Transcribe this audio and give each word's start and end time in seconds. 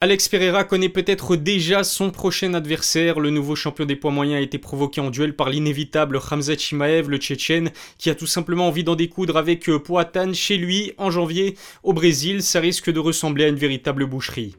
Alex 0.00 0.28
Pereira 0.28 0.62
connaît 0.62 0.88
peut-être 0.88 1.34
déjà 1.34 1.82
son 1.82 2.12
prochain 2.12 2.54
adversaire. 2.54 3.18
Le 3.18 3.30
nouveau 3.30 3.56
champion 3.56 3.84
des 3.84 3.96
poids 3.96 4.12
moyens 4.12 4.38
a 4.38 4.42
été 4.42 4.56
provoqué 4.56 5.00
en 5.00 5.10
duel 5.10 5.34
par 5.34 5.50
l'inévitable 5.50 6.20
Khamzat 6.20 6.56
Chimaev, 6.56 7.08
le 7.08 7.16
Tchétchène, 7.16 7.72
qui 7.98 8.08
a 8.08 8.14
tout 8.14 8.28
simplement 8.28 8.68
envie 8.68 8.84
d'en 8.84 8.94
découdre 8.94 9.36
avec 9.36 9.68
euh, 9.68 9.80
Poatan 9.80 10.34
chez 10.34 10.56
lui 10.56 10.92
en 10.98 11.10
janvier 11.10 11.56
au 11.82 11.94
Brésil. 11.94 12.44
Ça 12.44 12.60
risque 12.60 12.92
de 12.92 13.00
ressembler 13.00 13.46
à 13.46 13.48
une 13.48 13.56
véritable 13.56 14.06
boucherie. 14.06 14.54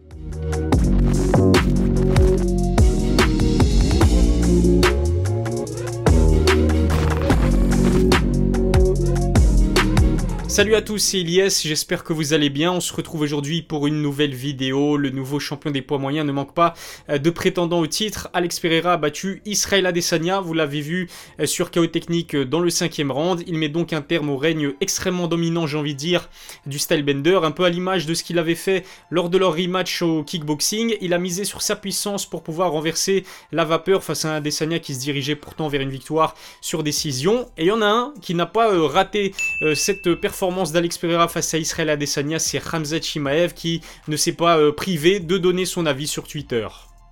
Salut 10.59 10.75
à 10.75 10.81
tous, 10.81 10.97
c'est 10.97 11.21
Elias, 11.21 11.61
j'espère 11.63 12.03
que 12.03 12.11
vous 12.11 12.33
allez 12.33 12.49
bien. 12.49 12.73
On 12.73 12.81
se 12.81 12.93
retrouve 12.93 13.21
aujourd'hui 13.21 13.61
pour 13.61 13.87
une 13.87 14.01
nouvelle 14.01 14.35
vidéo. 14.35 14.97
Le 14.97 15.09
nouveau 15.09 15.39
champion 15.39 15.71
des 15.71 15.81
poids 15.81 15.99
moyens 15.99 16.27
ne 16.27 16.33
manque 16.33 16.53
pas 16.53 16.73
euh, 17.07 17.17
de 17.17 17.29
prétendants 17.29 17.79
au 17.79 17.87
titre. 17.87 18.29
Alex 18.33 18.59
Pereira 18.59 18.91
a 18.91 18.97
battu 18.97 19.41
Israël 19.45 19.85
Adesanya, 19.85 20.41
vous 20.41 20.53
l'avez 20.53 20.81
vu 20.81 21.09
euh, 21.39 21.45
sur 21.45 21.71
KO 21.71 21.87
Technique 21.87 22.35
euh, 22.35 22.43
dans 22.43 22.59
le 22.59 22.69
cinquième 22.69 23.09
round. 23.09 23.41
Il 23.47 23.57
met 23.57 23.69
donc 23.69 23.93
un 23.93 24.01
terme 24.01 24.29
au 24.29 24.35
règne 24.35 24.73
extrêmement 24.81 25.27
dominant, 25.27 25.65
j'ai 25.65 25.77
envie 25.77 25.93
de 25.93 25.99
dire, 25.99 26.29
du 26.65 26.77
Stylebender, 26.77 27.39
un 27.43 27.51
peu 27.51 27.63
à 27.63 27.69
l'image 27.69 28.05
de 28.05 28.13
ce 28.13 28.25
qu'il 28.25 28.37
avait 28.37 28.53
fait 28.53 28.85
lors 29.11 29.29
de 29.29 29.37
leur 29.37 29.55
rematch 29.55 30.01
au 30.01 30.25
kickboxing. 30.25 30.97
Il 30.99 31.13
a 31.13 31.19
misé 31.19 31.45
sur 31.45 31.61
sa 31.61 31.77
puissance 31.77 32.25
pour 32.25 32.43
pouvoir 32.43 32.73
renverser 32.73 33.23
la 33.53 33.63
vapeur 33.63 34.03
face 34.03 34.25
à 34.25 34.33
un 34.33 34.35
Adesanya 34.35 34.79
qui 34.79 34.93
se 34.93 34.99
dirigeait 34.99 35.37
pourtant 35.37 35.69
vers 35.69 35.79
une 35.79 35.89
victoire 35.89 36.35
sur 36.59 36.83
décision. 36.83 37.47
Et 37.57 37.63
il 37.63 37.67
y 37.67 37.71
en 37.71 37.81
a 37.81 37.87
un 37.87 38.13
qui 38.21 38.35
n'a 38.35 38.45
pas 38.45 38.69
raté 38.89 39.33
cette 39.73 40.15
performance 40.15 40.48
d'Alex 40.49 40.97
Pereira 40.97 41.27
face 41.27 41.53
à 41.53 41.57
Israël 41.57 41.89
Adesanya, 41.89 42.39
c'est 42.39 42.59
Ramzat 42.59 43.01
Chimaev 43.01 43.53
qui 43.53 43.81
ne 44.07 44.17
s'est 44.17 44.33
pas 44.33 44.57
euh, 44.57 44.71
privé 44.71 45.19
de 45.19 45.37
donner 45.37 45.65
son 45.65 45.85
avis 45.85 46.07
sur 46.07 46.27
Twitter. 46.27 46.67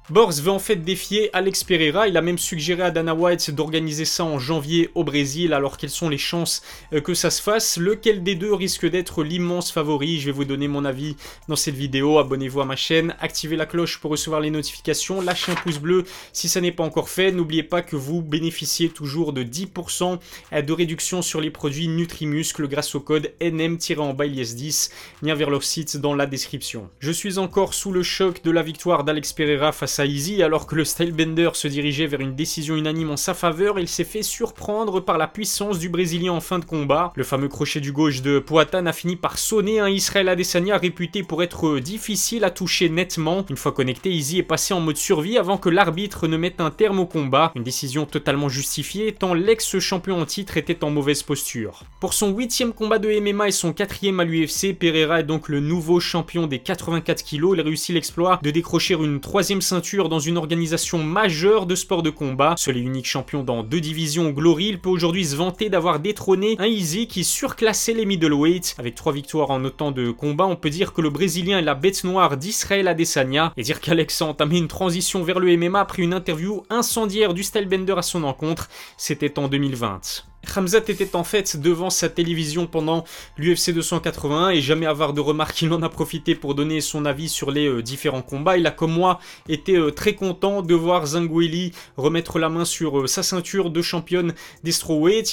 Bors 0.10 0.32
veut 0.32 0.52
en 0.52 0.60
fait 0.60 0.78
défier 0.78 1.30
Alex 1.34 1.66
Pereira, 1.66 2.08
il 2.08 2.16
a 2.16 2.22
même 2.22 2.38
suggéré 2.38 2.82
à 2.82 2.92
Dana 2.92 3.14
White 3.14 3.52
d'organiser 3.52 4.06
ça 4.06 4.24
en 4.24 4.40
janvier 4.40 4.90
au 4.96 5.04
Brésil, 5.04 5.52
alors 5.52 5.76
quelles 5.76 5.90
sont 5.90 6.08
les 6.08 6.18
chances 6.18 6.62
euh, 6.94 7.02
que 7.02 7.14
ça 7.14 7.30
se 7.30 7.42
fasse? 7.42 7.76
Lequel 7.76 8.24
des 8.24 8.36
deux 8.36 8.54
risque 8.54 8.90
d'être 8.90 9.22
l'immense 9.22 9.70
favori? 9.70 10.22
Je 10.22 10.28
vais 10.28 10.32
vous 10.32 10.46
donner 10.46 10.70
mon 10.70 10.86
avis 10.86 11.18
dans 11.50 11.58
cette 11.58 11.76
vidéo, 11.76 12.20
abonnez-vous 12.20 12.62
à 12.62 12.66
ma 12.66 12.78
chaîne, 12.78 13.16
activez 13.20 13.58
la 13.58 13.66
cloche 13.66 14.00
pour 14.00 14.12
recevoir 14.12 14.40
les 14.40 14.50
notifications, 14.50 15.20
lâchez 15.20 15.52
un 15.52 15.56
pouce 15.56 15.80
bleu 15.80 16.06
si 16.32 16.48
ça 16.48 16.62
n'est 16.62 16.72
pas 16.72 16.86
encore 16.86 17.10
fait, 17.10 17.34
n'oubliez 17.34 17.64
pas 17.64 17.82
que 17.82 17.98
vous 17.98 18.22
bénéficiez 18.22 18.88
toujours 18.88 19.34
de 19.34 19.44
10% 19.44 20.20
de 20.54 20.74
réduction 20.74 21.22
sur 21.22 21.42
les 21.42 21.52
produits 21.52 21.90
Nutrimuscle 21.90 22.70
grâce 22.70 22.96
au 22.96 23.02
code 23.02 23.34
NM-10, 23.42 24.90
lien 25.22 25.36
vers 25.36 25.50
leur 25.50 25.64
site 25.64 25.98
dans 25.98 26.16
la 26.16 26.28
description. 26.28 26.90
Je 27.00 27.12
suis 27.12 27.40
encore 27.40 27.74
sous 27.74 27.92
le 27.92 28.04
choc 28.04 28.42
de 28.42 28.52
la 28.52 28.64
victoire 28.64 29.04
d'Alex 29.04 29.34
Pereira 29.34 29.74
face 29.74 29.97
Easy, 30.06 30.44
alors 30.44 30.68
que 30.68 30.76
le 30.76 30.86
Stylebender 30.86 31.50
se 31.54 31.68
dirigeait 31.68 32.06
vers 32.06 32.20
une 32.20 32.36
décision 32.36 32.76
unanime 32.76 33.12
en 33.12 33.18
sa 33.18 33.34
faveur, 33.34 33.80
il 33.80 33.88
s'est 33.88 34.04
fait 34.04 34.22
surprendre 34.22 35.00
par 35.00 35.18
la 35.18 35.28
puissance 35.28 35.80
du 35.80 35.90
Brésilien 35.90 36.34
en 36.34 36.40
fin 36.40 36.60
de 36.60 36.66
combat. 36.66 37.12
Le 37.16 37.24
fameux 37.24 37.48
crochet 37.48 37.80
du 37.80 37.92
gauche 37.92 38.22
de 38.22 38.40
Poatan 38.40 38.86
a 38.86 38.94
fini 38.94 39.16
par 39.16 39.38
sonner 39.38 39.80
un 39.80 39.90
Israël 39.90 40.30
Adesanya 40.30 40.78
réputé 40.78 41.24
pour 41.24 41.42
être 41.42 41.80
difficile 41.80 42.44
à 42.44 42.52
toucher 42.52 42.90
nettement. 42.90 43.46
Une 43.50 43.58
fois 43.58 43.72
connecté, 43.72 44.12
Easy 44.12 44.40
est 44.40 44.44
passé 44.44 44.74
en 44.74 44.80
mode 44.80 44.98
survie 44.98 45.38
avant 45.38 45.58
que 45.58 45.70
l'arbitre 45.70 46.28
ne 46.28 46.38
mette 46.38 46.62
un 46.62 46.70
terme 46.70 47.00
au 47.00 47.06
combat. 47.06 47.52
Une 47.56 47.64
décision 47.64 48.06
totalement 48.06 48.50
justifiée 48.50 49.14
tant 49.14 49.34
l'ex-champion 49.34 50.22
en 50.22 50.26
titre 50.26 50.58
était 50.58 50.84
en 50.84 50.92
mauvaise 50.92 51.24
posture. 51.24 51.84
Pour 52.00 52.14
son 52.14 52.32
huitième 52.32 52.74
combat 52.74 53.00
de 53.00 53.20
MMA 53.20 53.48
et 53.48 53.52
son 53.52 53.74
quatrième 53.74 54.20
à 54.20 54.26
l'UFC, 54.26 54.78
Pereira 54.78 55.22
est 55.22 55.24
donc 55.24 55.50
le 55.50 55.60
nouveau 55.60 56.00
champion 56.00 56.46
des 56.46 56.60
84 56.60 57.24
kg. 57.24 57.54
Il 57.54 57.62
réussit 57.62 57.96
l'exploit 57.96 58.40
de 58.44 58.52
décrocher 58.52 58.94
une 58.94 59.20
troisième 59.20 59.62
ceinture 59.62 59.87
dans 59.96 60.20
une 60.20 60.38
organisation 60.38 61.02
majeure 61.02 61.66
de 61.66 61.76
sport 61.76 62.04
de 62.04 62.10
combat. 62.10 62.56
Seul 62.58 62.78
et 62.78 62.82
unique 62.82 63.06
champion 63.06 63.44
dans 63.44 63.64
deux 63.64 63.80
divisions 63.80 64.30
Glory, 64.32 64.68
il 64.68 64.82
peut 64.82 64.90
aujourd'hui 64.90 65.24
se 65.24 65.36
vanter 65.36 65.70
d'avoir 65.70 66.00
détrôné 66.00 66.58
un 66.60 66.66
Easy 66.66 67.08
qui 67.08 67.24
surclassait 67.24 67.94
les 67.94 68.06
middleweights. 68.06 68.76
Avec 68.80 68.96
trois 68.96 69.14
victoires 69.14 69.50
en 69.50 69.64
autant 69.64 69.92
de 69.92 70.12
combats, 70.12 70.46
on 70.46 70.58
peut 70.58 70.70
dire 70.70 70.92
que 70.92 71.02
le 71.02 71.10
Brésilien 71.10 71.60
est 71.60 71.64
la 71.64 71.74
bête 71.74 72.04
noire 72.04 72.36
d'Israël 72.36 72.88
Adesanya. 72.88 73.54
Et 73.56 73.64
dire 73.64 73.80
qu'Alex 73.80 74.22
a 74.22 74.26
entamé 74.26 74.58
une 74.58 74.68
transition 74.68 75.24
vers 75.24 75.40
le 75.40 75.56
MMA 75.56 75.80
après 75.80 76.04
une 76.04 76.14
interview 76.14 76.64
incendiaire 76.70 77.34
du 77.34 77.44
Stylebender 77.44 77.96
à 77.98 78.02
son 78.02 78.24
encontre, 78.26 78.68
c'était 78.98 79.40
en 79.40 79.48
2020. 79.48 80.26
Ramzat 80.46 80.84
était 80.88 81.16
en 81.16 81.24
fait 81.24 81.58
devant 81.58 81.90
sa 81.90 82.10
télévision 82.10 82.68
pendant 82.68 83.04
l'UFC 83.38 83.72
281 83.74 84.50
et 84.50 84.62
jamais 84.62 84.86
avoir 84.86 85.14
de 85.14 85.22
remarques, 85.22 85.62
il 85.62 85.74
en 85.74 85.82
a 85.82 85.90
profité 85.90 86.36
pour 86.36 86.56
donner 86.56 86.82
son 86.82 87.06
avis 87.06 87.30
sur 87.30 87.52
les 87.52 87.68
euh, 87.68 87.82
différents 87.82 88.22
combats. 88.22 88.58
Il 88.58 88.66
a 88.66 88.72
comme 88.72 88.94
moi 88.94 89.20
été 89.50 89.76
euh, 89.76 89.92
très 89.92 90.14
content 90.14 90.62
de 90.62 90.74
voir 90.74 91.06
Zangueli 91.06 91.74
remettre 91.98 92.40
la 92.40 92.50
main 92.50 92.66
sur 92.66 93.00
euh, 93.00 93.08
sa 93.08 93.24
ceinture 93.24 93.70
de 93.70 93.82
championne 93.82 94.34
des. 94.64 94.78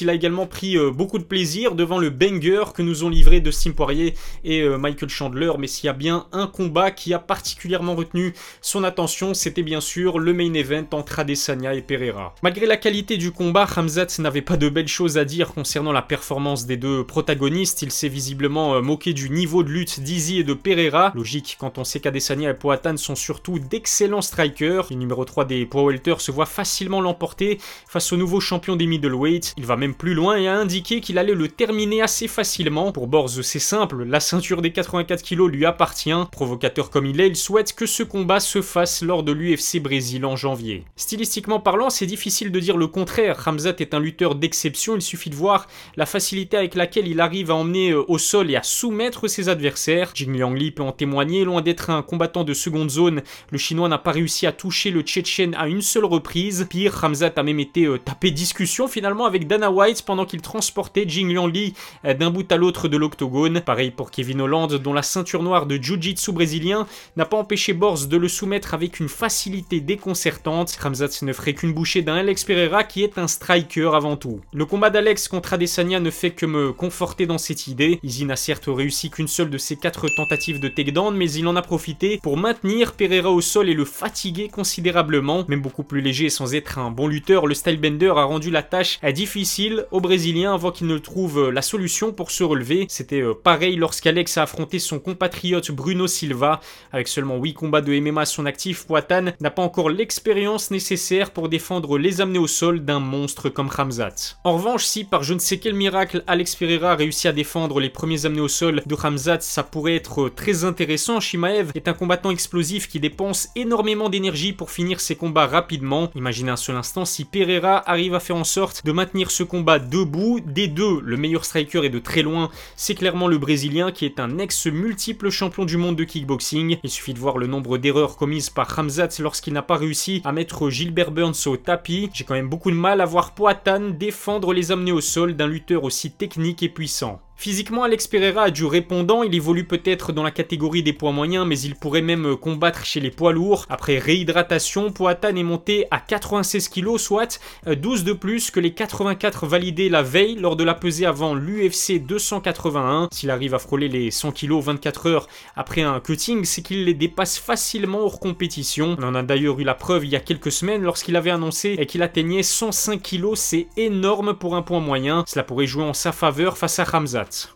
Il 0.00 0.10
a 0.10 0.14
également 0.14 0.46
pris 0.46 0.76
beaucoup 0.92 1.18
de 1.18 1.24
plaisir 1.24 1.74
devant 1.74 1.98
le 1.98 2.08
banger 2.10 2.64
que 2.74 2.82
nous 2.82 3.04
ont 3.04 3.10
livré 3.10 3.40
de 3.40 3.50
Sim 3.50 3.72
Poirier 3.72 4.14
et 4.42 4.66
Michael 4.66 5.10
Chandler. 5.10 5.52
Mais 5.58 5.66
s'il 5.66 5.86
y 5.86 5.90
a 5.90 5.92
bien 5.92 6.26
un 6.32 6.46
combat 6.46 6.90
qui 6.90 7.12
a 7.12 7.18
particulièrement 7.18 7.94
retenu 7.94 8.34
son 8.62 8.82
attention, 8.82 9.34
c'était 9.34 9.62
bien 9.62 9.80
sûr 9.80 10.18
le 10.18 10.32
main 10.32 10.52
event 10.54 10.86
entre 10.92 11.18
Adesanya 11.18 11.74
et 11.74 11.82
Pereira. 11.82 12.34
Malgré 12.42 12.66
la 12.66 12.78
qualité 12.78 13.16
du 13.16 13.30
combat, 13.30 13.66
Ramzat 13.66 14.06
n'avait 14.18 14.42
pas 14.42 14.56
de 14.56 14.68
belles 14.68 14.88
choses 14.94 15.18
à 15.18 15.24
dire 15.24 15.52
concernant 15.52 15.90
la 15.90 16.02
performance 16.02 16.66
des 16.66 16.76
deux 16.76 17.02
protagonistes. 17.02 17.82
Il 17.82 17.90
s'est 17.90 18.08
visiblement 18.08 18.76
euh, 18.76 18.80
moqué 18.80 19.12
du 19.12 19.28
niveau 19.28 19.64
de 19.64 19.68
lutte 19.68 19.98
d'Izzy 19.98 20.38
et 20.38 20.44
de 20.44 20.54
Pereira. 20.54 21.10
Logique 21.16 21.56
quand 21.58 21.78
on 21.78 21.84
sait 21.84 21.98
qu'Adesanya 21.98 22.50
et 22.50 22.54
Poatan 22.54 22.96
sont 22.96 23.16
surtout 23.16 23.58
d'excellents 23.58 24.22
strikers. 24.22 24.86
Le 24.90 24.96
numéro 24.96 25.24
3 25.24 25.46
des 25.46 25.66
poids 25.66 25.82
se 26.18 26.30
voit 26.30 26.46
facilement 26.46 27.00
l'emporter 27.00 27.58
face 27.88 28.12
au 28.12 28.16
nouveau 28.16 28.38
champion 28.38 28.76
des 28.76 28.86
middleweight. 28.86 29.54
Il 29.56 29.66
va 29.66 29.76
même 29.76 29.94
plus 29.94 30.14
loin 30.14 30.36
et 30.36 30.46
a 30.46 30.56
indiqué 30.56 31.00
qu'il 31.00 31.18
allait 31.18 31.34
le 31.34 31.48
terminer 31.48 32.00
assez 32.00 32.28
facilement. 32.28 32.92
Pour 32.92 33.08
Borz, 33.08 33.42
c'est 33.42 33.58
simple, 33.58 34.04
la 34.04 34.20
ceinture 34.20 34.62
des 34.62 34.70
84 34.70 35.24
kg 35.24 35.48
lui 35.48 35.66
appartient. 35.66 36.12
Provocateur 36.30 36.90
comme 36.90 37.06
il 37.06 37.20
est, 37.20 37.26
il 37.26 37.36
souhaite 37.36 37.74
que 37.74 37.86
ce 37.86 38.04
combat 38.04 38.38
se 38.38 38.62
fasse 38.62 39.02
lors 39.02 39.24
de 39.24 39.32
l'UFC 39.32 39.82
Brésil 39.82 40.24
en 40.24 40.36
janvier. 40.36 40.84
Stylistiquement 40.94 41.58
parlant, 41.58 41.90
c'est 41.90 42.06
difficile 42.06 42.52
de 42.52 42.60
dire 42.60 42.76
le 42.76 42.86
contraire. 42.86 43.38
Ramzat 43.44 43.74
est 43.80 43.92
un 43.92 43.98
lutteur 43.98 44.36
d'exception 44.36 44.83
il 44.94 45.02
suffit 45.02 45.30
de 45.30 45.34
voir 45.34 45.66
la 45.96 46.06
facilité 46.06 46.56
avec 46.56 46.74
laquelle 46.74 47.08
il 47.08 47.20
arrive 47.20 47.50
à 47.50 47.54
emmener 47.54 47.90
euh, 47.90 48.04
au 48.08 48.18
sol 48.18 48.50
et 48.50 48.56
à 48.56 48.62
soumettre 48.62 49.28
ses 49.28 49.48
adversaires. 49.48 50.10
Jing 50.14 50.36
Liangli 50.36 50.70
peut 50.70 50.82
en 50.82 50.92
témoigner, 50.92 51.44
loin 51.44 51.62
d'être 51.62 51.90
un 51.90 52.02
combattant 52.02 52.44
de 52.44 52.52
seconde 52.52 52.90
zone, 52.90 53.22
le 53.50 53.58
chinois 53.58 53.88
n'a 53.88 53.98
pas 53.98 54.12
réussi 54.12 54.46
à 54.46 54.52
toucher 54.52 54.90
le 54.90 55.02
Tchétchène 55.02 55.54
à 55.54 55.66
une 55.68 55.82
seule 55.82 56.04
reprise. 56.04 56.66
Pire, 56.68 56.92
Ramzat 56.92 57.32
a 57.36 57.42
même 57.42 57.60
été 57.60 57.86
euh, 57.86 57.98
tapé 57.98 58.30
discussion 58.30 58.88
finalement 58.88 59.24
avec 59.24 59.46
Dana 59.46 59.70
White 59.70 60.02
pendant 60.02 60.26
qu'il 60.26 60.42
transportait 60.42 61.04
Jing 61.08 61.32
Liangli 61.32 61.74
euh, 62.04 62.14
d'un 62.14 62.30
bout 62.30 62.50
à 62.52 62.56
l'autre 62.56 62.88
de 62.88 62.96
l'octogone. 62.96 63.60
Pareil 63.60 63.90
pour 63.90 64.10
Kevin 64.10 64.42
Holland, 64.42 64.74
dont 64.74 64.92
la 64.92 65.02
ceinture 65.02 65.42
noire 65.42 65.66
de 65.66 65.76
Jiu-Jitsu 65.76 66.32
brésilien 66.32 66.86
n'a 67.16 67.24
pas 67.24 67.36
empêché 67.36 67.72
Bors 67.72 68.06
de 68.06 68.16
le 68.16 68.28
soumettre 68.28 68.74
avec 68.74 69.00
une 69.00 69.08
facilité 69.08 69.80
déconcertante. 69.80 70.76
Ramzat 70.80 71.22
ne 71.22 71.32
ferait 71.32 71.54
qu'une 71.54 71.72
bouchée 71.72 72.02
d'un 72.02 72.16
Alex 72.16 72.44
Pereira 72.44 72.84
qui 72.84 73.02
est 73.02 73.18
un 73.18 73.28
striker 73.28 73.90
avant 73.94 74.16
tout. 74.16 74.40
Combat 74.74 74.90
d'Alex 74.90 75.28
contre 75.28 75.52
Adesanya 75.52 76.00
ne 76.00 76.10
fait 76.10 76.32
que 76.32 76.46
me 76.46 76.72
conforter 76.72 77.26
dans 77.26 77.38
cette 77.38 77.68
idée. 77.68 78.00
Izzy 78.02 78.24
n'a 78.24 78.34
certes 78.34 78.64
réussi 78.66 79.08
qu'une 79.08 79.28
seule 79.28 79.48
de 79.48 79.56
ses 79.56 79.76
quatre 79.76 80.08
tentatives 80.16 80.58
de 80.58 80.66
takedown, 80.66 81.16
mais 81.16 81.30
il 81.30 81.46
en 81.46 81.54
a 81.54 81.62
profité 81.62 82.18
pour 82.20 82.36
maintenir 82.36 82.94
Pereira 82.94 83.30
au 83.30 83.40
sol 83.40 83.68
et 83.68 83.74
le 83.74 83.84
fatiguer 83.84 84.48
considérablement. 84.48 85.44
Même 85.46 85.62
beaucoup 85.62 85.84
plus 85.84 86.00
léger 86.00 86.28
sans 86.28 86.56
être 86.56 86.80
un 86.80 86.90
bon 86.90 87.06
lutteur, 87.06 87.46
le 87.46 87.54
Stylebender 87.54 88.14
a 88.16 88.24
rendu 88.24 88.50
la 88.50 88.64
tâche 88.64 88.98
difficile 89.12 89.86
au 89.92 90.00
Brésilien 90.00 90.54
avant 90.54 90.72
qu'il 90.72 90.88
ne 90.88 90.98
trouve 90.98 91.50
la 91.50 91.62
solution 91.62 92.12
pour 92.12 92.32
se 92.32 92.42
relever. 92.42 92.86
C'était 92.88 93.22
euh, 93.22 93.32
pareil 93.32 93.76
lorsqu'Alex 93.76 94.38
a 94.38 94.42
affronté 94.42 94.80
son 94.80 94.98
compatriote 94.98 95.70
Bruno 95.70 96.08
Silva. 96.08 96.58
Avec 96.90 97.06
seulement 97.06 97.36
8 97.36 97.54
combats 97.54 97.80
de 97.80 97.96
MMA 97.96 98.22
à 98.22 98.26
son 98.26 98.44
actif, 98.44 98.86
Poatan 98.88 99.26
n'a 99.38 99.50
pas 99.52 99.62
encore 99.62 99.88
l'expérience 99.88 100.72
nécessaire 100.72 101.30
pour 101.30 101.48
défendre 101.48 101.96
les 101.96 102.20
amener 102.20 102.40
au 102.40 102.48
sol 102.48 102.84
d'un 102.84 102.98
monstre 102.98 103.50
comme 103.50 103.68
Ramzat. 103.68 104.34
Revanche, 104.64 104.86
si 104.86 105.04
par 105.04 105.22
je 105.22 105.34
ne 105.34 105.38
sais 105.38 105.58
quel 105.58 105.74
miracle 105.74 106.24
Alex 106.26 106.56
Pereira 106.56 106.94
réussit 106.94 107.26
à 107.26 107.32
défendre 107.32 107.80
les 107.80 107.90
premiers 107.90 108.24
amenés 108.24 108.40
au 108.40 108.48
sol 108.48 108.80
de 108.86 108.94
Ramzat, 108.94 109.40
ça 109.40 109.62
pourrait 109.62 109.94
être 109.94 110.30
très 110.30 110.64
intéressant. 110.64 111.20
Shimaev 111.20 111.70
est 111.74 111.86
un 111.86 111.92
combattant 111.92 112.30
explosif 112.30 112.88
qui 112.88 112.98
dépense 112.98 113.50
énormément 113.56 114.08
d'énergie 114.08 114.54
pour 114.54 114.70
finir 114.70 115.00
ses 115.00 115.16
combats 115.16 115.46
rapidement. 115.46 116.10
Imaginez 116.14 116.50
un 116.50 116.56
seul 116.56 116.76
instant 116.76 117.04
si 117.04 117.26
Pereira 117.26 117.82
arrive 117.90 118.14
à 118.14 118.20
faire 118.20 118.36
en 118.36 118.44
sorte 118.44 118.86
de 118.86 118.92
maintenir 118.92 119.30
ce 119.30 119.42
combat 119.42 119.78
debout. 119.78 120.40
Des 120.40 120.66
deux, 120.66 120.98
le 121.02 121.18
meilleur 121.18 121.44
striker 121.44 121.84
est 121.84 121.90
de 121.90 121.98
très 121.98 122.22
loin, 122.22 122.48
c'est 122.74 122.94
clairement 122.94 123.28
le 123.28 123.36
Brésilien 123.36 123.92
qui 123.92 124.06
est 124.06 124.18
un 124.18 124.38
ex-multiple 124.38 125.28
champion 125.28 125.66
du 125.66 125.76
monde 125.76 125.96
de 125.96 126.04
kickboxing. 126.04 126.78
Il 126.82 126.90
suffit 126.90 127.12
de 127.12 127.18
voir 127.18 127.36
le 127.36 127.48
nombre 127.48 127.76
d'erreurs 127.76 128.16
commises 128.16 128.48
par 128.48 128.68
Ramzat 128.68 129.18
lorsqu'il 129.18 129.52
n'a 129.52 129.60
pas 129.60 129.76
réussi 129.76 130.22
à 130.24 130.32
mettre 130.32 130.70
Gilbert 130.70 131.10
Burns 131.10 131.34
au 131.44 131.58
tapis. 131.58 132.08
J'ai 132.14 132.24
quand 132.24 132.34
même 132.34 132.48
beaucoup 132.48 132.70
de 132.70 132.76
mal 132.76 133.02
à 133.02 133.04
voir 133.04 133.34
Poatan 133.34 133.90
défendre 133.90 134.53
les 134.54 134.72
amener 134.72 134.92
au 134.92 135.00
sol 135.00 135.36
d'un 135.36 135.46
lutteur 135.46 135.84
aussi 135.84 136.10
technique 136.10 136.62
et 136.62 136.68
puissant. 136.68 137.20
Physiquement, 137.36 137.82
Alex 137.82 138.06
Pereira 138.06 138.44
a 138.44 138.50
du 138.50 138.64
répondant, 138.64 139.22
il 139.22 139.34
évolue 139.34 139.64
peut-être 139.64 140.12
dans 140.12 140.22
la 140.22 140.30
catégorie 140.30 140.82
des 140.82 140.92
poids 140.92 141.12
moyens, 141.12 141.46
mais 141.46 141.58
il 141.58 141.74
pourrait 141.74 142.00
même 142.00 142.36
combattre 142.36 142.84
chez 142.84 143.00
les 143.00 143.10
poids 143.10 143.32
lourds. 143.32 143.66
Après 143.68 143.98
réhydratation, 143.98 144.92
Poatan 144.92 145.36
est 145.36 145.42
monté 145.42 145.86
à 145.90 145.98
96 145.98 146.68
kg, 146.68 146.96
soit 146.96 147.40
12 147.66 148.00
euh, 148.00 148.04
de 148.04 148.12
plus 148.12 148.50
que 148.50 148.60
les 148.60 148.72
84 148.72 149.46
validés 149.46 149.88
la 149.88 150.02
veille 150.02 150.36
lors 150.36 150.56
de 150.56 150.64
la 150.64 150.74
pesée 150.74 151.06
avant 151.06 151.34
l'UFC 151.34 151.98
281. 152.06 153.08
S'il 153.12 153.30
arrive 153.30 153.54
à 153.54 153.58
frôler 153.58 153.88
les 153.88 154.10
100 154.10 154.32
kg 154.32 154.60
24 154.60 155.06
heures 155.08 155.28
après 155.56 155.82
un 155.82 156.00
cutting, 156.00 156.44
c'est 156.44 156.62
qu'il 156.62 156.84
les 156.84 156.94
dépasse 156.94 157.38
facilement 157.38 158.00
hors 158.00 158.20
compétition. 158.20 158.96
On 158.98 159.02
en 159.02 159.14
a 159.14 159.22
d'ailleurs 159.22 159.58
eu 159.60 159.64
la 159.64 159.74
preuve 159.74 160.04
il 160.04 160.10
y 160.10 160.16
a 160.16 160.20
quelques 160.20 160.52
semaines 160.52 160.82
lorsqu'il 160.82 161.16
avait 161.16 161.30
annoncé 161.30 161.84
qu'il 161.86 162.02
atteignait 162.02 162.42
105 162.42 163.02
kg, 163.02 163.34
c'est 163.34 163.66
énorme 163.76 164.34
pour 164.34 164.56
un 164.56 164.62
poids 164.62 164.80
moyen. 164.80 165.24
Cela 165.26 165.42
pourrait 165.42 165.66
jouer 165.66 165.84
en 165.84 165.94
sa 165.94 166.12
faveur 166.12 166.56
face 166.56 166.78
à 166.78 166.84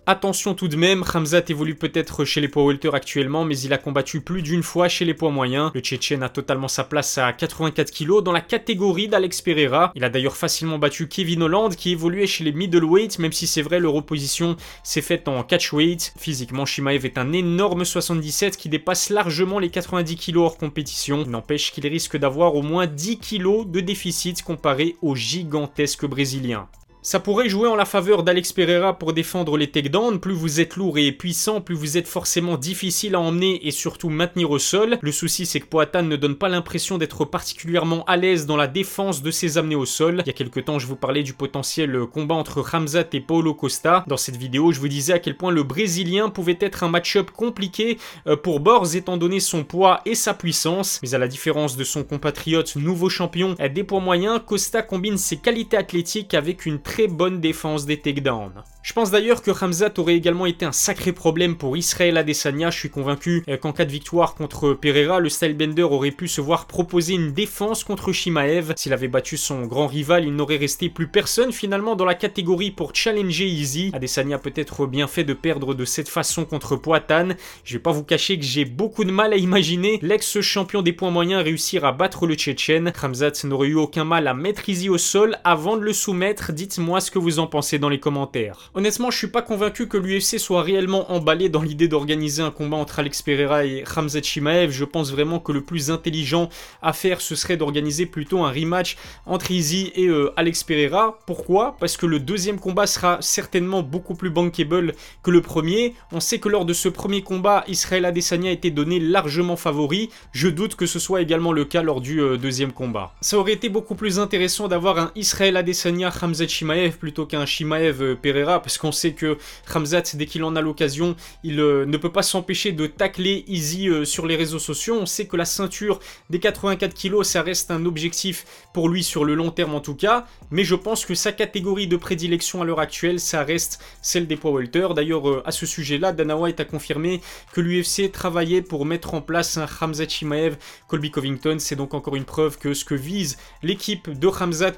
Attention 0.07 0.55
tout 0.55 0.69
de 0.69 0.77
même, 0.77 1.03
Ramzat 1.03 1.43
évolue 1.49 1.75
peut-être 1.75 2.25
chez 2.25 2.41
les 2.41 2.49
poids 2.49 2.65
welter 2.65 2.95
actuellement, 2.95 3.45
mais 3.45 3.59
il 3.59 3.73
a 3.73 3.79
combattu 3.79 4.21
plus 4.21 4.43
d'une 4.43 4.63
fois 4.63 4.89
chez 4.89 5.05
les 5.05 5.15
poids 5.15 5.31
moyens. 5.31 5.71
Le 5.75 5.81
Tchétchène 5.81 6.23
a 6.23 6.29
totalement 6.29 6.69
sa 6.69 6.85
place 6.85 7.19
à 7.19 7.33
84 7.33 7.91
kg 7.91 8.23
dans 8.23 8.33
la 8.33 8.41
catégorie 8.41 9.09
d'Alex 9.09 9.43
Pereira. 9.43 9.93
Il 9.95 10.05
a 10.05 10.11
d'ailleurs 10.11 10.37
facilement 10.37 10.79
battu 10.79 11.09
Kevin 11.09 11.43
Holland 11.43 11.75
qui 11.75 11.93
évoluait 11.93 12.27
chez 12.27 12.45
les 12.45 12.53
middleweight, 12.53 13.19
même 13.19 13.33
si 13.33 13.47
c'est 13.47 13.63
vrai 13.63 13.81
leur 13.81 13.95
opposition 13.95 14.57
s'est 14.83 15.03
faite 15.03 15.29
en 15.29 15.43
catchweight. 15.43 16.15
Physiquement, 16.19 16.67
Shimaev 16.67 17.05
est 17.05 17.19
un 17.19 17.33
énorme 17.33 17.85
77 17.85 18.57
qui 18.57 18.69
dépasse 18.69 19.11
largement 19.11 19.59
les 19.59 19.71
90 19.71 20.17
kg 20.17 20.37
hors 20.39 20.59
compétition. 20.59 21.25
N'empêche 21.27 21.73
qu'il 21.73 21.87
risque 21.87 22.17
d'avoir 22.17 22.55
au 22.55 22.63
moins 22.63 22.87
10 22.87 23.19
kg 23.19 23.71
de 23.71 23.81
déficit 23.81 24.43
comparé 24.43 24.97
au 25.03 25.15
gigantesque 25.15 26.07
brésilien. 26.07 26.69
Ça 27.01 27.21
pourrait 27.21 27.49
jouer 27.49 27.69
en 27.69 27.77
la 27.77 27.85
faveur 27.85 28.25
d'Alex 28.25 28.53
Pereira 28.53 28.99
pour 28.99 29.13
défendre 29.13 29.57
les 29.57 29.69
takedowns. 29.69 30.19
Plus 30.19 30.35
vous 30.35 30.61
êtes 30.61 30.75
lourd 30.75 30.99
et 30.99 31.13
puissant, 31.13 31.61
plus 31.61 31.77
vous 31.77 31.97
êtes 31.97 32.09
forcément 32.09 32.57
difficile 32.57 33.15
à 33.15 33.21
emmener 33.21 33.65
et 33.67 33.71
surtout 33.71 34.09
maintenir 34.09 34.51
au 34.51 34.59
sol. 34.59 34.99
Le 35.01 35.13
souci, 35.13 35.47
c'est 35.47 35.61
que 35.61 35.67
Poatan 35.67 36.03
ne 36.03 36.17
donne 36.17 36.35
pas 36.35 36.49
l'impression 36.49 36.99
d'être 36.99 37.25
particulièrement 37.25 38.05
à 38.07 38.17
l'aise 38.17 38.47
dans 38.47 38.57
la 38.57 38.67
défense 38.67 39.23
de 39.23 39.31
ses 39.31 39.59
amenés 39.59 39.77
au 39.77 39.87
sol. 39.87 40.23
Il 40.25 40.27
y 40.27 40.31
a 40.31 40.35
quelques 40.35 40.65
temps, 40.65 40.81
je 40.81 40.89
vous 40.89 40.97
parlais 40.97 41.23
du 41.23 41.35
potentiel 41.35 42.01
combat 42.13 42.35
entre 42.35 42.61
Ramzat 42.61 43.07
et 43.13 43.21
Paulo 43.21 43.55
Costa. 43.55 44.05
Dans 44.09 44.17
cette 44.17 44.37
vidéo, 44.37 44.73
je 44.73 44.81
vous 44.81 44.89
disais 44.89 45.13
à 45.13 45.19
quel 45.21 45.37
point 45.37 45.53
le 45.53 45.63
Brésilien 45.63 46.31
pouvait 46.31 46.59
être 46.61 46.83
un 46.83 46.89
match-up 46.89 47.31
compliqué 47.31 47.99
euh, 48.27 48.35
pour 48.37 48.59
Borz 48.59 48.97
étant 48.97 49.17
donné 49.17 49.39
son 49.39 49.63
poids 49.63 50.01
et 50.05 50.17
sa 50.17 50.35
puissance. 50.35 50.99
Mais 51.05 51.15
à 51.15 51.19
la 51.19 51.29
différence 51.29 51.77
de 51.77 51.85
son 51.85 52.03
compatriote 52.03 52.75
nouveau 52.75 53.09
champion 53.09 53.55
des 53.73 53.85
poids 53.85 54.01
moyens, 54.01 54.41
Costa 54.45 54.83
combine 54.83 55.17
ses 55.17 55.37
qualités 55.37 55.77
athlétiques 55.77 56.35
avec 56.35 56.67
une 56.67 56.81
très 56.89 56.98
bonne 57.07 57.41
défense 57.41 57.87
des 57.87 58.01
takedowns. 58.01 58.65
Je 58.89 58.95
pense 58.95 59.11
d'ailleurs 59.11 59.43
que 59.43 59.51
Hamzat 59.51 59.93
aurait 59.99 60.17
également 60.17 60.47
été 60.47 60.65
un 60.65 60.73
sacré 60.73 61.13
problème 61.13 61.59
pour 61.59 61.77
Israël 61.77 62.17
Adesanya. 62.17 62.71
Je 62.71 62.79
suis 62.79 62.89
convaincu 62.89 63.45
euh, 63.47 63.59
qu'en 63.59 63.75
cas 63.75 63.85
de 63.85 63.93
victoire 63.93 64.35
contre 64.35 64.73
Pereira, 64.73 65.21
le 65.21 65.29
Stylebender 65.29 65.83
aurait 65.83 66.11
pu 66.11 66.27
se 66.27 66.41
voir 66.41 66.67
proposer 66.67 67.13
une 67.13 67.33
défense 67.33 67.85
contre 67.85 68.13
Shimaev. 68.13 68.73
S'il 68.77 68.95
avait 68.95 69.09
battu 69.09 69.37
son 69.37 69.67
grand 69.67 69.89
rival, 69.89 70.25
il 70.25 70.35
n'aurait 70.35 70.57
resté 70.57 70.89
plus 70.89 71.07
personne 71.07 71.53
finalement 71.53 71.97
dans 71.97 72.07
la 72.07 72.15
catégorie 72.15 72.71
pour 72.71 72.95
challenger 72.95 73.47
Easy. 73.47 73.91
Adesanya 73.93 74.39
peut-être 74.39 74.87
bien 74.87 75.07
fait 75.07 75.25
de 75.25 75.35
perdre 75.35 75.75
de 75.75 75.85
cette 75.85 76.09
façon 76.09 76.47
contre 76.47 76.77
Poatan. 76.77 77.35
Je 77.65 77.75
vais 77.75 77.83
pas 77.83 77.93
vous 77.93 78.05
cacher 78.05 78.39
que 78.39 78.45
j'ai 78.47 78.65
beaucoup 78.65 79.05
de 79.05 79.13
mal 79.13 79.35
à 79.35 79.37
imaginer 79.37 79.99
l'ex-champion 80.01 80.81
des 80.81 80.95
points 80.95 81.11
moyens 81.11 81.45
réussir 81.45 81.85
à 81.85 81.93
battre 81.93 82.27
le 82.27 82.37
Tchétchène. 82.37 82.95
Hamzat 83.03 83.45
n'aurait 83.45 83.69
eu 83.69 83.75
aucun 83.75 84.05
mal 84.05 84.27
à 84.27 84.33
mettre 84.33 84.67
Easy 84.67 84.89
au 84.89 84.97
sol 84.97 85.37
avant 85.45 85.77
de 85.77 85.83
le 85.83 85.93
soumettre. 85.93 86.53
Dites-moi 86.55 87.03
ce 87.03 87.11
que 87.11 87.19
vous 87.19 87.39
en 87.39 87.47
pensez 87.47 87.79
dans 87.79 87.91
les 87.91 88.01
commentaires. 88.01 88.71
Honnêtement, 88.79 89.11
je 89.11 89.19
suis 89.19 89.27
pas 89.27 89.43
convaincu 89.43 89.89
que 89.89 89.97
l'UFC 89.97 90.39
soit 90.39 90.63
réellement 90.63 91.11
emballé 91.11 91.49
dans 91.49 91.63
l'idée 91.63 91.89
d'organiser 91.89 92.43
un 92.43 92.53
combat 92.53 92.77
entre 92.77 93.01
Alex 93.01 93.23
Pereira 93.23 93.65
et 93.65 93.83
Ramzat 93.83 94.23
Chimaev. 94.23 94.71
Je 94.71 94.85
pense 94.85 95.11
vraiment 95.11 95.41
que 95.41 95.51
le 95.51 95.63
plus 95.63 95.91
intelligent 95.91 96.49
à 96.81 96.93
faire, 96.93 97.21
ce 97.21 97.35
serait 97.35 97.57
d'organiser 97.57 98.07
plutôt 98.07 98.45
un 98.45 98.53
rematch 98.53 98.97
entre 99.27 99.51
Izzy 99.51 99.91
et 99.97 100.07
euh, 100.07 100.33
Alex 100.37 100.63
Pereira. 100.63 101.19
Pourquoi? 101.27 101.77
Parce 101.81 101.97
que 101.97 102.07
le 102.07 102.21
deuxième 102.21 102.61
combat 102.61 102.87
sera 102.87 103.19
certainement 103.21 103.83
beaucoup 103.83 104.15
plus 104.15 104.31
bankable 104.31 104.95
que 105.25 105.33
le 105.33 105.43
premier. 105.43 105.95
On 106.13 106.21
sait 106.21 106.39
que 106.39 106.49
lors 106.49 106.65
de 106.65 106.73
ce 106.73 106.89
premier 106.89 107.23
combat, 107.23 107.65
Israël 107.67 108.05
Adesanya 108.05 108.51
a 108.51 108.53
été 108.53 108.71
donné 108.71 109.01
largement 109.01 109.57
favori. 109.57 110.09
Je 110.31 110.47
doute 110.47 110.77
que 110.77 110.87
ce 110.87 111.01
soit 111.01 111.21
également 111.21 111.51
le 111.51 111.65
cas 111.65 111.83
lors 111.83 112.01
du 112.01 112.21
euh, 112.21 112.37
deuxième 112.37 112.71
combat. 112.71 113.13
Ça 113.23 113.39
aurait 113.39 113.55
été 113.55 113.71
beaucoup 113.71 113.97
plus 113.97 114.21
intéressant 114.21 114.69
d'avoir 114.69 115.01
un 115.01 115.11
Israël 115.17 115.57
Adesanya 115.57 116.11
Ramzat 116.11 116.47
Chimaev 116.47 116.97
plutôt 116.97 117.27
qu'un 117.27 117.45
Chimaev 117.45 118.01
euh, 118.01 118.15
Parce 118.61 118.79
qu'on 118.79 118.93
sait 118.93 119.13
que 119.13 119.39
Ramzat, 119.67 120.03
dès 120.15 120.27
qu'il 120.27 120.45
en 120.45 120.57
a 120.57 120.61
l'occasion, 120.61 121.17
il 121.45 121.61
euh, 121.61 121.87
ne 121.87 121.97
peut 121.97 122.13
pas 122.13 122.23
s'empêcher 122.23 122.73
de 122.73 122.87
tacler 122.87 123.45
Easy 123.47 123.89
euh, 123.89 124.05
sur 124.05 124.27
les 124.27 124.37
réseaux 124.37 124.59
sociaux. 124.59 124.99
On 125.01 125.07
sait 125.07 125.27
que 125.27 125.37
la 125.37 125.45
ceinture 125.45 126.01
des 126.31 126.41
84 126.41 126.95
kg, 126.95 127.23
ça 127.23 127.43
reste 127.43 127.71
un 127.71 127.85
objectif 127.85 128.45
pour 128.73 128.89
lui 128.89 129.03
sur 129.03 129.25
le 129.25 129.35
long 129.35 129.51
terme 129.51 129.75
en 129.75 129.81
tout 129.81 129.95
cas, 129.95 130.27
mais 130.51 130.65
je 130.65 130.75
pense 130.75 131.05
que 131.05 131.15
sa 131.15 131.33
catégorie 131.33 131.87
de 131.87 131.97
prédilection 131.97 132.63
à 132.63 132.65
l'heure 132.65 132.81
actuelle, 132.81 133.21
ça 133.21 133.43
reste 133.43 133.83
celle 134.03 134.27
des 134.27 134.37
poids 134.37 134.53
welter. 134.53 134.89
D'ailleurs, 134.95 135.29
euh, 135.29 135.43
à 135.45 135.53
ce 135.53 135.67
sujet-là, 135.67 136.13
Dana 136.13 136.37
White 136.37 136.61
a 136.61 136.65
confirmé 136.65 137.21
que 137.53 137.61
l'UFC 137.61 138.11
travaillait 138.13 138.63
pour 138.63 138.85
mettre 138.85 139.15
en 139.15 139.21
place 139.21 139.57
un 139.57 139.67
Ramzat 139.67 140.09
Chimaev 140.09 140.57
Colby 140.87 141.11
Covington. 141.11 141.57
C'est 141.59 141.77
donc 141.77 141.95
encore 141.95 142.17
une 142.17 142.25
preuve 142.25 142.59
que 142.59 142.75
ce 142.75 142.85
que 142.85 142.95
vise 142.95 143.39
l'équipe 143.63 144.11
de 144.11 144.27
Ramzat 144.27 144.73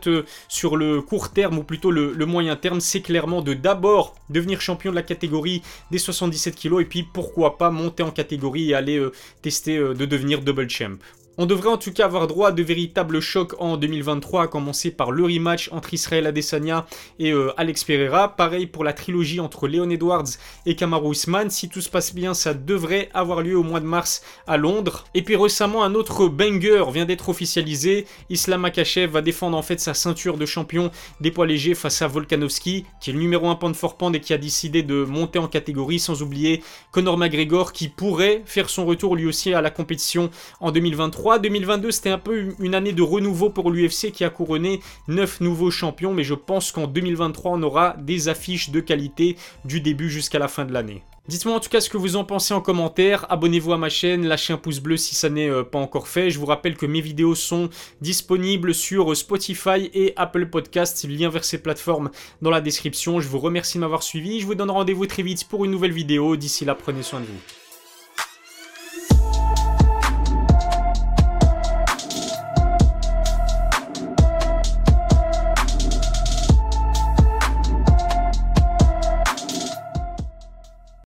sur 0.48 0.76
le 0.76 1.02
court 1.02 1.32
terme, 1.32 1.58
ou 1.58 1.64
plutôt 1.64 1.90
le, 1.90 2.12
le 2.12 2.26
moyen 2.26 2.56
terme, 2.56 2.80
c'est 2.80 3.00
clairement 3.00 3.42
de 3.42 3.54
d'abord 3.70 4.16
devenir 4.28 4.60
champion 4.60 4.90
de 4.90 4.96
la 4.96 5.04
catégorie 5.04 5.62
des 5.92 5.98
77 5.98 6.56
kg 6.56 6.80
et 6.80 6.84
puis 6.84 7.04
pourquoi 7.04 7.56
pas 7.56 7.70
monter 7.70 8.02
en 8.02 8.10
catégorie 8.10 8.70
et 8.70 8.74
aller 8.74 8.98
euh, 8.98 9.12
tester 9.42 9.76
euh, 9.76 9.94
de 9.94 10.06
devenir 10.06 10.42
double 10.42 10.68
champ. 10.68 10.98
On 11.42 11.46
devrait 11.46 11.70
en 11.70 11.78
tout 11.78 11.90
cas 11.90 12.04
avoir 12.04 12.26
droit 12.26 12.48
à 12.48 12.52
de 12.52 12.62
véritables 12.62 13.18
chocs 13.20 13.54
en 13.60 13.78
2023, 13.78 14.42
à 14.42 14.46
commencer 14.46 14.90
par 14.90 15.10
le 15.10 15.24
rematch 15.24 15.70
entre 15.72 15.94
Israël 15.94 16.26
Adesanya 16.26 16.84
et 17.18 17.32
euh, 17.32 17.50
Alex 17.56 17.82
Pereira. 17.82 18.36
Pareil 18.36 18.66
pour 18.66 18.84
la 18.84 18.92
trilogie 18.92 19.40
entre 19.40 19.66
Leon 19.66 19.88
Edwards 19.88 20.26
et 20.66 20.76
Kamaru 20.76 21.12
Usman. 21.12 21.48
Si 21.48 21.70
tout 21.70 21.80
se 21.80 21.88
passe 21.88 22.14
bien, 22.14 22.34
ça 22.34 22.52
devrait 22.52 23.08
avoir 23.14 23.40
lieu 23.40 23.56
au 23.56 23.62
mois 23.62 23.80
de 23.80 23.86
mars 23.86 24.20
à 24.46 24.58
Londres. 24.58 25.06
Et 25.14 25.22
puis 25.22 25.34
récemment, 25.34 25.82
un 25.82 25.94
autre 25.94 26.28
banger 26.28 26.84
vient 26.92 27.06
d'être 27.06 27.30
officialisé. 27.30 28.04
Islam 28.28 28.66
Akachev 28.66 29.10
va 29.10 29.22
défendre 29.22 29.56
en 29.56 29.62
fait 29.62 29.80
sa 29.80 29.94
ceinture 29.94 30.36
de 30.36 30.44
champion 30.44 30.90
des 31.22 31.30
poids 31.30 31.46
légers 31.46 31.74
face 31.74 32.02
à 32.02 32.06
Volkanovski, 32.06 32.84
qui 33.00 33.08
est 33.08 33.12
le 33.14 33.18
numéro 33.18 33.48
1 33.48 33.54
pound 33.54 33.74
for 33.74 33.96
pound 33.96 34.14
et 34.14 34.20
qui 34.20 34.34
a 34.34 34.38
décidé 34.38 34.82
de 34.82 35.04
monter 35.04 35.38
en 35.38 35.48
catégorie, 35.48 36.00
sans 36.00 36.20
oublier 36.20 36.62
Conor 36.92 37.16
McGregor 37.16 37.72
qui 37.72 37.88
pourrait 37.88 38.42
faire 38.44 38.68
son 38.68 38.84
retour 38.84 39.16
lui 39.16 39.24
aussi 39.24 39.54
à 39.54 39.62
la 39.62 39.70
compétition 39.70 40.28
en 40.60 40.70
2023. 40.70 41.29
2022, 41.38 41.90
c'était 41.90 42.10
un 42.10 42.18
peu 42.18 42.54
une 42.58 42.74
année 42.74 42.92
de 42.92 43.02
renouveau 43.02 43.50
pour 43.50 43.70
l'UFC 43.70 44.10
qui 44.12 44.24
a 44.24 44.30
couronné 44.30 44.80
9 45.08 45.40
nouveaux 45.40 45.70
champions, 45.70 46.12
mais 46.12 46.24
je 46.24 46.34
pense 46.34 46.72
qu'en 46.72 46.86
2023, 46.86 47.52
on 47.52 47.62
aura 47.62 47.96
des 47.98 48.28
affiches 48.28 48.70
de 48.70 48.80
qualité 48.80 49.36
du 49.64 49.80
début 49.80 50.10
jusqu'à 50.10 50.38
la 50.38 50.48
fin 50.48 50.64
de 50.64 50.72
l'année. 50.72 51.02
Dites-moi 51.28 51.54
en 51.54 51.60
tout 51.60 51.68
cas 51.68 51.80
ce 51.80 51.88
que 51.88 51.96
vous 51.96 52.16
en 52.16 52.24
pensez 52.24 52.54
en 52.54 52.60
commentaire, 52.60 53.24
abonnez-vous 53.28 53.72
à 53.72 53.78
ma 53.78 53.88
chaîne, 53.88 54.26
lâchez 54.26 54.52
un 54.52 54.56
pouce 54.56 54.80
bleu 54.80 54.96
si 54.96 55.14
ça 55.14 55.30
n'est 55.30 55.48
euh, 55.48 55.62
pas 55.62 55.78
encore 55.78 56.08
fait. 56.08 56.28
Je 56.28 56.40
vous 56.40 56.46
rappelle 56.46 56.76
que 56.76 56.86
mes 56.86 57.00
vidéos 57.00 57.36
sont 57.36 57.70
disponibles 58.00 58.74
sur 58.74 59.16
Spotify 59.16 59.90
et 59.94 60.12
Apple 60.16 60.46
Podcasts, 60.46 61.06
lien 61.08 61.28
vers 61.28 61.44
ces 61.44 61.62
plateformes 61.62 62.10
dans 62.42 62.50
la 62.50 62.60
description. 62.60 63.20
Je 63.20 63.28
vous 63.28 63.38
remercie 63.38 63.78
de 63.78 63.82
m'avoir 63.82 64.02
suivi, 64.02 64.40
je 64.40 64.46
vous 64.46 64.56
donne 64.56 64.70
rendez-vous 64.70 65.06
très 65.06 65.22
vite 65.22 65.46
pour 65.46 65.64
une 65.64 65.70
nouvelle 65.70 65.92
vidéo. 65.92 66.34
D'ici 66.34 66.64
là, 66.64 66.74
prenez 66.74 67.04
soin 67.04 67.20
de 67.20 67.26
vous. 67.26 67.59